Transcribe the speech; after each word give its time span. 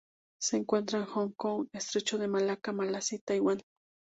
Se 0.41 0.57
encuentra 0.57 0.97
en 0.97 1.05
Hong 1.05 1.29
Kong, 1.37 1.67
Estrecho 1.73 2.17
de 2.17 2.27
Malaca, 2.27 2.71
Malasia 2.71 3.17
y 3.17 3.19
Taiwán. 3.19 3.61